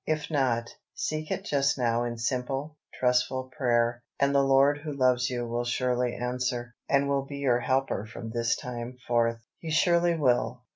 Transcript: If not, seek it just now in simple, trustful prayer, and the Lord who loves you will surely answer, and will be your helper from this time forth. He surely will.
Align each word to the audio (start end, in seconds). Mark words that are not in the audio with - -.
If 0.07 0.31
not, 0.31 0.67
seek 0.95 1.29
it 1.29 1.45
just 1.45 1.77
now 1.77 2.05
in 2.05 2.17
simple, 2.17 2.75
trustful 2.95 3.51
prayer, 3.55 4.01
and 4.19 4.33
the 4.33 4.41
Lord 4.41 4.79
who 4.79 4.91
loves 4.97 5.29
you 5.29 5.45
will 5.47 5.63
surely 5.63 6.15
answer, 6.15 6.73
and 6.89 7.07
will 7.07 7.27
be 7.27 7.37
your 7.37 7.59
helper 7.59 8.07
from 8.07 8.31
this 8.31 8.55
time 8.55 8.97
forth. 9.07 9.43
He 9.59 9.69
surely 9.69 10.15
will. 10.15 10.63